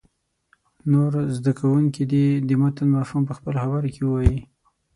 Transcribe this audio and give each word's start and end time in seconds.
نور 0.91 1.11
زده 1.37 1.51
کوونکي 1.59 2.03
دې 2.11 2.25
د 2.47 2.49
متن 2.61 2.87
مفهوم 2.97 3.23
په 3.27 3.33
خپلو 3.37 3.57
خبرو 3.63 3.91
کې 3.93 4.01
ووایي. 4.03 4.37